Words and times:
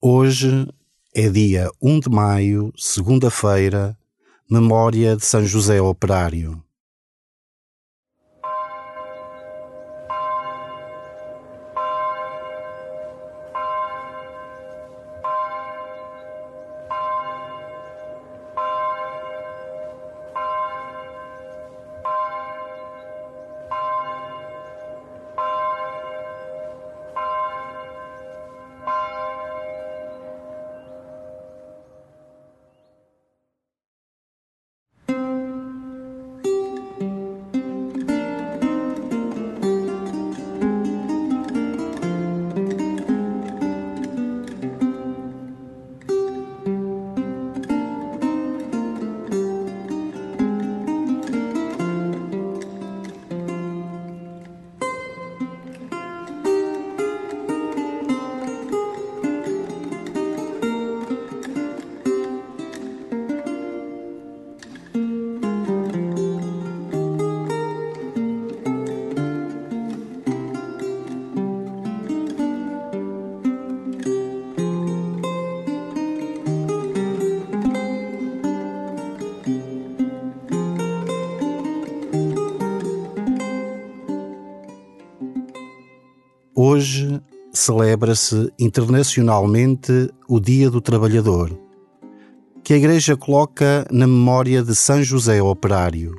Hoje 0.00 0.68
é 1.12 1.28
dia 1.28 1.68
1 1.82 1.98
de 1.98 2.08
maio, 2.08 2.72
segunda-feira, 2.76 3.98
memória 4.48 5.16
de 5.16 5.26
São 5.26 5.44
José 5.44 5.82
Operário. 5.82 6.62
Celebra-se 87.68 88.50
internacionalmente 88.58 90.08
o 90.26 90.40
Dia 90.40 90.70
do 90.70 90.80
Trabalhador, 90.80 91.50
que 92.64 92.72
a 92.72 92.78
Igreja 92.78 93.14
coloca 93.14 93.86
na 93.90 94.06
memória 94.06 94.62
de 94.62 94.74
São 94.74 95.02
José 95.02 95.42
Operário. 95.42 96.14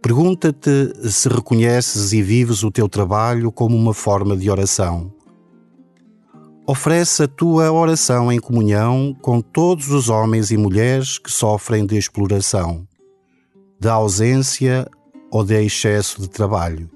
Pergunta-te 0.00 1.10
se 1.10 1.28
reconheces 1.28 2.14
e 2.14 2.22
vives 2.22 2.62
o 2.62 2.70
teu 2.70 2.88
trabalho 2.88 3.52
como 3.52 3.76
uma 3.76 3.92
forma 3.92 4.34
de 4.34 4.48
oração. 4.48 5.12
Oferece 6.66 7.24
a 7.24 7.28
tua 7.28 7.70
oração 7.70 8.32
em 8.32 8.38
comunhão 8.38 9.14
com 9.20 9.42
todos 9.42 9.90
os 9.90 10.08
homens 10.08 10.50
e 10.50 10.56
mulheres 10.56 11.18
que 11.18 11.30
sofrem 11.30 11.84
de 11.84 11.98
exploração, 11.98 12.88
da 13.78 13.92
ausência 13.92 14.88
ou 15.30 15.44
de 15.44 15.62
excesso 15.62 16.22
de 16.22 16.30
trabalho 16.30 16.95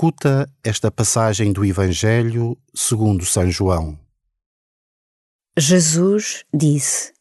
Escuta 0.00 0.50
esta 0.64 0.90
passagem 0.90 1.52
do 1.52 1.62
Evangelho 1.62 2.56
segundo 2.74 3.22
São 3.26 3.50
João. 3.50 4.00
Jesus 5.58 6.42
disse: 6.54 7.12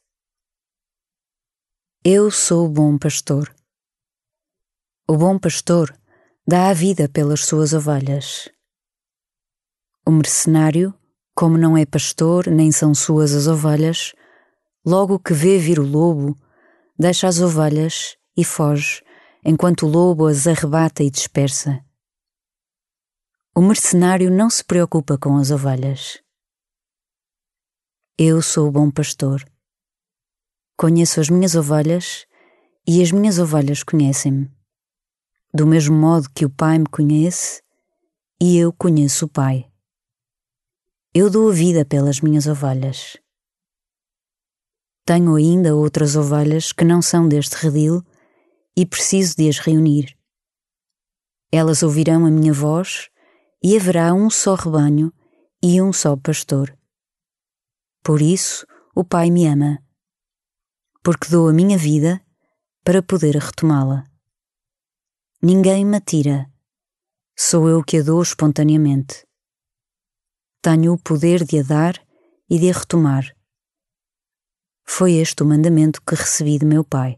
Eu 2.05 2.31
sou 2.31 2.67
o 2.67 2.69
bom 2.69 2.97
pastor. 2.97 3.53
O 5.05 5.17
bom 5.17 5.37
pastor 5.37 5.93
dá 6.47 6.69
a 6.69 6.73
vida 6.73 7.09
pelas 7.09 7.43
suas 7.43 7.73
ovelhas. 7.73 8.47
O 10.07 10.11
mercenário, 10.11 10.93
como 11.35 11.57
não 11.57 11.77
é 11.77 11.85
pastor 11.85 12.47
nem 12.47 12.71
são 12.71 12.95
suas 12.95 13.33
as 13.33 13.47
ovelhas, 13.47 14.13
logo 14.85 15.19
que 15.19 15.33
vê 15.33 15.57
vir 15.57 15.81
o 15.81 15.85
lobo, 15.85 16.33
deixa 16.97 17.27
as 17.27 17.41
ovelhas 17.41 18.15
e 18.37 18.45
foge, 18.45 19.03
enquanto 19.43 19.85
o 19.85 19.89
lobo 19.89 20.27
as 20.27 20.47
arrebata 20.47 21.03
e 21.03 21.11
dispersa. 21.11 21.83
O 23.59 23.61
mercenário 23.61 24.31
não 24.31 24.49
se 24.49 24.63
preocupa 24.63 25.17
com 25.17 25.35
as 25.35 25.51
ovelhas. 25.51 26.23
Eu 28.17 28.41
sou 28.41 28.69
o 28.69 28.71
bom 28.71 28.89
pastor. 28.89 29.43
Conheço 30.77 31.19
as 31.19 31.29
minhas 31.29 31.55
ovelhas 31.55 32.25
e 32.87 33.01
as 33.03 33.11
minhas 33.11 33.37
ovelhas 33.37 33.83
conhecem-me. 33.83 34.49
Do 35.53 35.67
mesmo 35.67 35.93
modo 35.93 36.29
que 36.29 36.45
o 36.45 36.49
Pai 36.49 36.79
me 36.79 36.85
conhece 36.85 37.61
e 38.41 38.57
eu 38.57 38.71
conheço 38.71 39.25
o 39.25 39.29
Pai. 39.29 39.69
Eu 41.13 41.29
dou 41.29 41.49
a 41.49 41.53
vida 41.53 41.83
pelas 41.83 42.21
minhas 42.21 42.47
ovelhas. 42.47 43.17
Tenho 45.03 45.35
ainda 45.35 45.75
outras 45.75 46.15
ovelhas 46.15 46.71
que 46.71 46.85
não 46.85 47.01
são 47.01 47.27
deste 47.27 47.55
redil 47.55 48.01
e 48.73 48.85
preciso 48.85 49.35
de 49.35 49.49
as 49.49 49.59
reunir. 49.59 50.17
Elas 51.51 51.83
ouvirão 51.83 52.25
a 52.25 52.31
minha 52.31 52.53
voz 52.53 53.09
e 53.61 53.75
haverá 53.75 54.13
um 54.13 54.29
só 54.29 54.55
rebanho 54.55 55.13
e 55.61 55.81
um 55.81 55.91
só 55.91 56.15
pastor. 56.15 56.77
Por 58.03 58.21
isso 58.21 58.65
o 58.95 59.03
Pai 59.03 59.29
me 59.29 59.45
ama, 59.45 59.83
porque 61.03 61.29
dou 61.29 61.49
a 61.49 61.53
minha 61.53 61.77
vida 61.77 62.21
para 62.83 63.03
poder 63.03 63.35
retomá-la. 63.35 64.05
Ninguém 65.41 65.85
me 65.85 65.99
tira, 66.01 66.51
sou 67.37 67.69
eu 67.69 67.83
que 67.83 67.97
a 67.97 68.03
dou 68.03 68.21
espontaneamente. 68.21 69.25
Tenho 70.61 70.93
o 70.93 71.01
poder 71.01 71.45
de 71.45 71.59
a 71.59 71.63
dar 71.63 72.07
e 72.49 72.59
de 72.59 72.69
a 72.69 72.73
retomar. 72.73 73.33
Foi 74.85 75.13
este 75.13 75.43
o 75.43 75.45
mandamento 75.45 76.01
que 76.01 76.15
recebi 76.15 76.57
de 76.57 76.65
meu 76.65 76.83
Pai. 76.83 77.17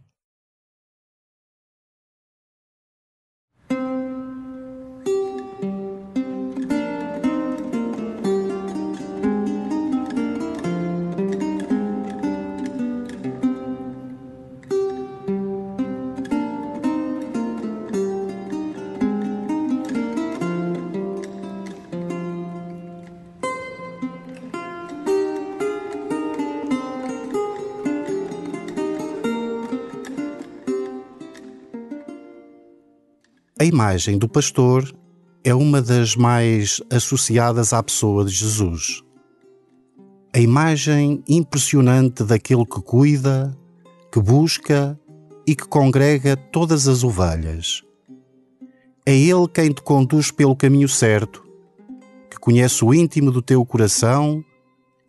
A 33.61 33.63
imagem 33.63 34.17
do 34.17 34.27
pastor 34.27 34.91
é 35.43 35.53
uma 35.53 35.83
das 35.83 36.15
mais 36.15 36.81
associadas 36.91 37.73
à 37.73 37.83
pessoa 37.83 38.25
de 38.25 38.31
Jesus. 38.31 39.03
A 40.35 40.39
imagem 40.39 41.23
impressionante 41.29 42.23
daquele 42.23 42.65
que 42.65 42.81
cuida, 42.81 43.55
que 44.11 44.19
busca 44.19 44.99
e 45.45 45.55
que 45.55 45.67
congrega 45.67 46.35
todas 46.35 46.87
as 46.87 47.03
ovelhas. 47.03 47.83
É 49.05 49.15
Ele 49.15 49.47
quem 49.47 49.71
te 49.71 49.83
conduz 49.83 50.31
pelo 50.31 50.55
caminho 50.55 50.89
certo, 50.89 51.43
que 52.31 52.39
conhece 52.39 52.83
o 52.83 52.91
íntimo 52.91 53.29
do 53.29 53.43
teu 53.43 53.63
coração 53.63 54.43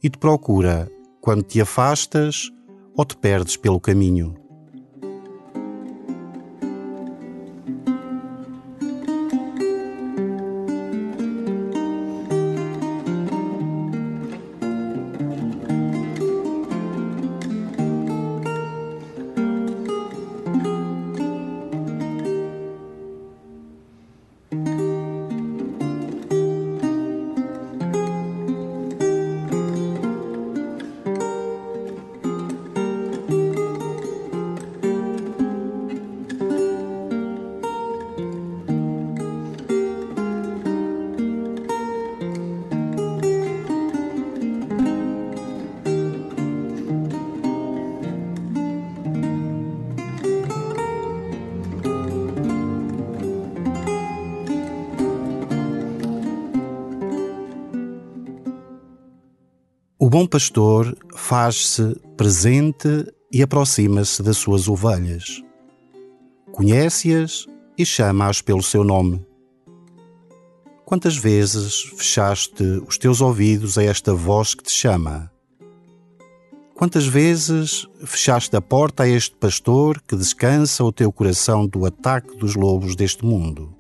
e 0.03 0.11
te 0.11 0.19
procura 0.19 0.93
quando 1.23 1.43
te 1.43 1.59
afastas 1.59 2.51
ou 2.95 3.03
te 3.03 3.17
perdes 3.17 3.57
pelo 3.57 3.81
caminho. 3.81 4.42
O 60.03 60.11
bom 60.11 60.27
pastor 60.27 60.99
faz-se 61.15 61.95
presente 62.17 63.07
e 63.33 63.41
aproxima-se 63.41 64.21
das 64.21 64.37
suas 64.37 64.67
ovelhas. 64.67 65.41
Conhece-as 66.51 67.47
e 67.79 67.87
chama-as 67.87 68.43
pelo 68.43 68.65
seu 68.65 68.83
nome. 68.83 69.25
Quantas 70.85 71.17
vezes 71.17 71.83
fechaste 71.97 72.65
os 72.85 72.99
teus 72.99 73.21
ouvidos 73.21 73.79
a 73.79 73.85
esta 73.85 74.13
voz 74.13 74.57
que 74.57 74.65
te 74.65 74.73
chama? 74.73 75.31
Quantas 76.75 77.07
vezes 77.07 77.87
fechaste 78.05 78.57
a 78.57 78.61
porta 78.61 79.05
a 79.05 79.09
este 79.09 79.37
pastor 79.37 80.03
que 80.03 80.17
descansa 80.17 80.83
o 80.83 80.91
teu 80.91 81.13
coração 81.13 81.65
do 81.65 81.87
ataque 81.87 82.37
dos 82.37 82.57
lobos 82.57 82.97
deste 82.97 83.25
mundo? 83.25 83.73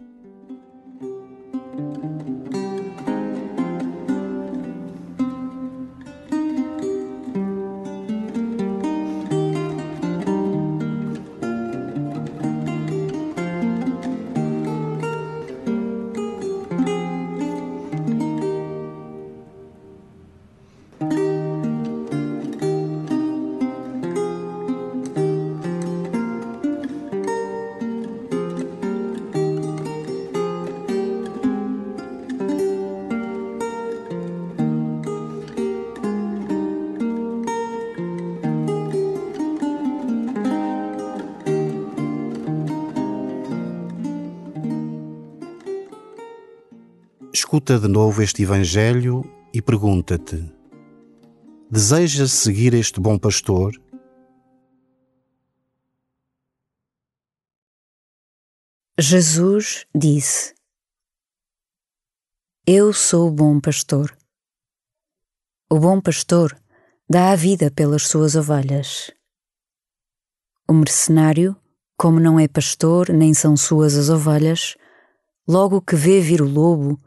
Escuta 47.34 47.78
de 47.78 47.88
novo 47.88 48.20
este 48.20 48.42
Evangelho 48.42 49.24
e 49.54 49.62
pergunta-te: 49.62 50.54
Desejas 51.70 52.30
seguir 52.30 52.74
este 52.74 53.00
bom 53.00 53.18
pastor? 53.18 53.72
Jesus 58.98 59.86
disse: 59.96 60.54
Eu 62.66 62.92
sou 62.92 63.28
o 63.28 63.32
bom 63.32 63.58
pastor. 63.58 64.14
O 65.70 65.78
bom 65.78 66.02
pastor 66.02 66.54
dá 67.08 67.32
a 67.32 67.34
vida 67.34 67.70
pelas 67.70 68.08
suas 68.08 68.36
ovelhas. 68.36 69.10
O 70.68 70.74
mercenário, 70.74 71.56
como 71.96 72.20
não 72.20 72.38
é 72.38 72.46
pastor 72.46 73.08
nem 73.08 73.32
são 73.32 73.56
suas 73.56 73.96
as 73.96 74.10
ovelhas, 74.10 74.76
logo 75.48 75.80
que 75.80 75.96
vê 75.96 76.20
vir 76.20 76.42
o 76.42 76.46
lobo, 76.46 77.00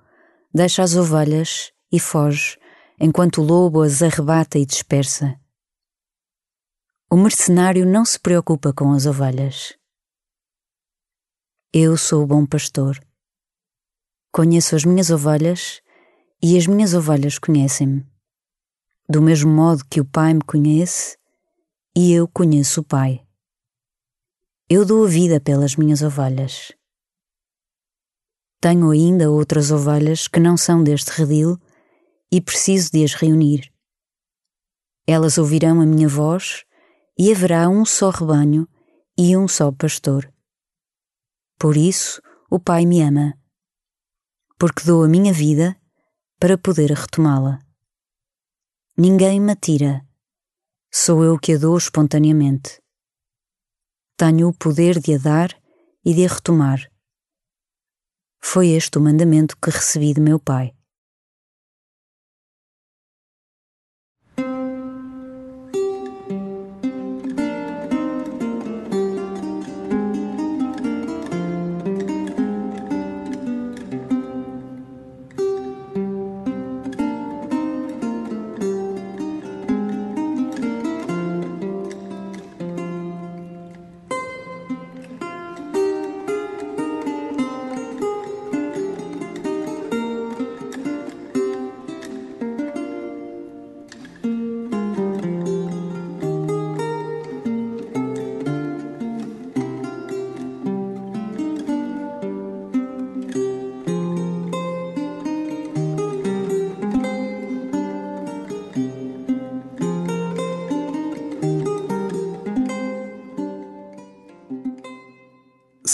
deixa 0.55 0.83
as 0.83 0.95
ovelhas 0.95 1.73
e 1.91 1.99
foge, 1.99 2.57
enquanto 2.97 3.41
o 3.41 3.43
lobo 3.43 3.81
as 3.81 4.01
arrebata 4.01 4.57
e 4.57 4.65
dispersa. 4.65 5.37
O 7.11 7.17
mercenário 7.17 7.85
não 7.85 8.05
se 8.05 8.17
preocupa 8.17 8.71
com 8.71 8.93
as 8.93 9.05
ovelhas. 9.05 9.77
Eu 11.73 11.97
sou 11.97 12.23
o 12.23 12.25
bom 12.25 12.45
pastor. 12.45 12.97
Conheço 14.31 14.77
as 14.77 14.85
minhas 14.85 15.09
ovelhas 15.09 15.81
e 16.41 16.57
as 16.57 16.67
minhas 16.67 16.93
ovelhas 16.93 17.37
conhecem-me. 17.37 18.07
Do 19.09 19.21
mesmo 19.21 19.51
modo 19.51 19.83
que 19.83 19.99
o 19.99 20.05
Pai 20.05 20.33
me 20.33 20.41
conhece 20.41 21.17
e 21.93 22.13
eu 22.13 22.29
conheço 22.29 22.79
o 22.79 22.85
Pai. 22.85 23.25
Eu 24.69 24.85
dou 24.85 25.03
a 25.03 25.07
vida 25.09 25.41
pelas 25.41 25.75
minhas 25.75 26.01
ovelhas. 26.01 26.71
Tenho 28.59 28.89
ainda 28.89 29.29
outras 29.29 29.71
ovelhas 29.71 30.27
que 30.27 30.39
não 30.39 30.57
são 30.57 30.83
deste 30.83 31.09
redil 31.09 31.59
e 32.31 32.41
preciso 32.41 32.91
de 32.91 33.03
as 33.03 33.13
reunir. 33.13 33.71
Elas 35.07 35.37
ouvirão 35.37 35.81
a 35.81 35.85
minha 35.85 36.07
voz 36.07 36.65
e 37.17 37.31
haverá 37.31 37.69
um 37.69 37.85
só 37.85 38.09
rebanho 38.09 38.67
e 39.17 39.37
um 39.37 39.47
só 39.47 39.71
pastor. 39.71 40.31
Por 41.59 41.77
isso 41.77 42.21
o 42.49 42.59
Pai 42.59 42.85
me 42.85 43.01
ama, 43.01 43.37
porque 44.57 44.83
dou 44.83 45.03
a 45.03 45.07
minha 45.07 45.31
vida 45.31 45.79
para 46.39 46.57
poder 46.57 46.91
retomá-la. 46.91 47.59
Ninguém 48.97 49.39
me 49.39 49.55
tira, 49.55 50.05
sou 50.91 51.23
eu 51.23 51.37
que 51.37 51.53
a 51.53 51.57
dou 51.57 51.77
espontaneamente. 51.77 52.81
Tenho 54.17 54.49
o 54.49 54.53
poder 54.53 54.99
de 54.99 55.15
a 55.15 55.17
dar 55.17 55.61
e 56.03 56.13
de 56.13 56.25
a 56.25 56.29
retomar 56.29 56.89
foi 58.55 58.69
este 58.69 58.97
o 58.97 59.01
mandamento 59.01 59.57
que 59.61 59.69
recebi 59.69 60.13
de 60.13 60.21
meu 60.21 60.39
Pai. 60.39 60.71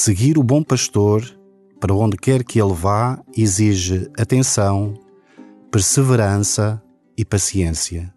Seguir 0.04 0.40
o 0.40 0.42
bom 0.42 0.64
pastor, 0.64 1.24
para 1.80 1.94
onde 1.94 2.18
quer 2.18 2.44
que 2.44 2.60
ele 2.60 2.74
vá, 2.74 3.22
exige 3.38 4.10
atenção, 4.18 4.96
perseverança 5.70 6.82
e 7.16 7.24
paciência. 7.24 8.12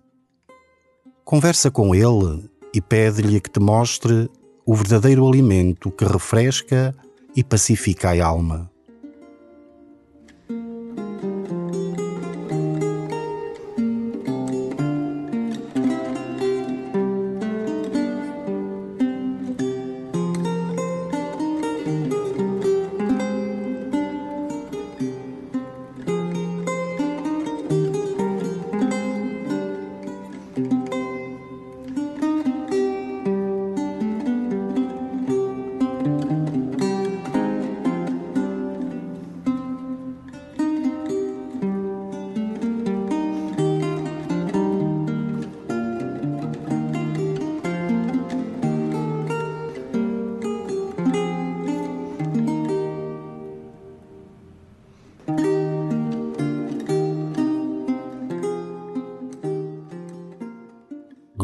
Conversa 1.26 1.70
com 1.70 1.94
ele 1.94 2.48
e 2.72 2.80
pede-lhe 2.80 3.38
que 3.38 3.50
te 3.50 3.60
mostre 3.60 4.30
o 4.64 4.74
verdadeiro 4.74 5.28
alimento 5.28 5.90
que 5.90 6.06
refresca 6.06 6.96
e 7.36 7.44
pacifica 7.44 8.12
a 8.12 8.26
alma. 8.26 8.70